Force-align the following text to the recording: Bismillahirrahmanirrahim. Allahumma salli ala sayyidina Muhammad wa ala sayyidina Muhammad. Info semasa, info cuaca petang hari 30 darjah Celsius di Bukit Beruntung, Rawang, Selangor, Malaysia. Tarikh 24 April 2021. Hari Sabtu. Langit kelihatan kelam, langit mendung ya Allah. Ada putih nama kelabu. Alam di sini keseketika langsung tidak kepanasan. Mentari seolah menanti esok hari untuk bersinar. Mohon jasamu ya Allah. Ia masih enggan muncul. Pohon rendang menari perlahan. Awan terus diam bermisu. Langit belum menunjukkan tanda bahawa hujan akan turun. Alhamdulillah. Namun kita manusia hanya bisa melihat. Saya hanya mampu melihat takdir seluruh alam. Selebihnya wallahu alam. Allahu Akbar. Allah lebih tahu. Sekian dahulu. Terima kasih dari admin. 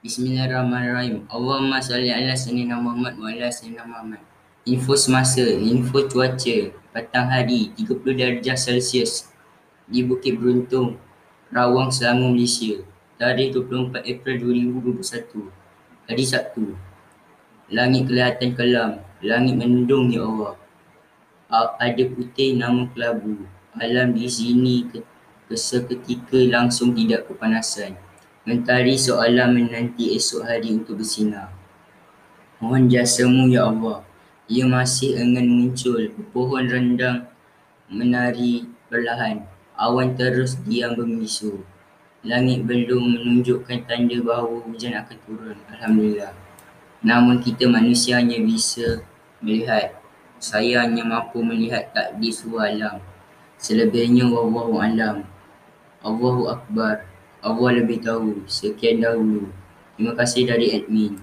Bismillahirrahmanirrahim. 0.00 1.28
Allahumma 1.28 1.76
salli 1.76 2.08
ala 2.08 2.32
sayyidina 2.32 2.80
Muhammad 2.80 3.20
wa 3.20 3.28
ala 3.28 3.52
sayyidina 3.52 3.84
Muhammad. 3.84 4.24
Info 4.64 4.96
semasa, 4.96 5.44
info 5.44 6.08
cuaca 6.08 6.56
petang 6.96 7.28
hari 7.28 7.68
30 7.76 8.16
darjah 8.16 8.56
Celsius 8.56 9.28
di 9.84 10.00
Bukit 10.00 10.40
Beruntung, 10.40 10.96
Rawang, 11.52 11.92
Selangor, 11.92 12.32
Malaysia. 12.32 12.80
Tarikh 13.20 13.52
24 13.52 14.00
April 14.08 14.64
2021. 14.72 15.52
Hari 16.08 16.24
Sabtu. 16.24 16.80
Langit 17.68 18.08
kelihatan 18.08 18.56
kelam, 18.56 19.04
langit 19.20 19.52
mendung 19.60 20.08
ya 20.08 20.24
Allah. 20.24 20.56
Ada 21.76 22.08
putih 22.08 22.56
nama 22.56 22.88
kelabu. 22.96 23.44
Alam 23.76 24.16
di 24.16 24.24
sini 24.32 24.88
keseketika 25.44 26.40
langsung 26.48 26.96
tidak 26.96 27.28
kepanasan. 27.28 28.00
Mentari 28.48 28.96
seolah 28.96 29.52
menanti 29.52 30.16
esok 30.16 30.48
hari 30.48 30.72
untuk 30.72 30.96
bersinar. 30.96 31.52
Mohon 32.56 32.88
jasamu 32.88 33.52
ya 33.52 33.68
Allah. 33.68 34.00
Ia 34.48 34.64
masih 34.64 35.20
enggan 35.20 35.44
muncul. 35.44 36.08
Pohon 36.32 36.64
rendang 36.64 37.28
menari 37.92 38.64
perlahan. 38.88 39.44
Awan 39.76 40.16
terus 40.16 40.56
diam 40.64 40.96
bermisu. 40.96 41.60
Langit 42.24 42.64
belum 42.64 43.16
menunjukkan 43.20 43.84
tanda 43.84 44.16
bahawa 44.24 44.64
hujan 44.64 44.96
akan 44.96 45.16
turun. 45.24 45.58
Alhamdulillah. 45.72 46.32
Namun 47.00 47.44
kita 47.44 47.68
manusia 47.68 48.20
hanya 48.20 48.40
bisa 48.40 49.04
melihat. 49.44 50.00
Saya 50.40 50.88
hanya 50.88 51.04
mampu 51.04 51.44
melihat 51.44 51.92
takdir 51.92 52.32
seluruh 52.32 52.64
alam. 52.64 52.96
Selebihnya 53.60 54.24
wallahu 54.28 54.80
alam. 54.80 55.28
Allahu 56.00 56.48
Akbar. 56.48 57.04
Allah 57.40 57.70
lebih 57.80 58.04
tahu. 58.04 58.44
Sekian 58.44 59.00
dahulu. 59.04 59.48
Terima 59.96 60.12
kasih 60.16 60.42
dari 60.48 60.66
admin. 60.76 61.20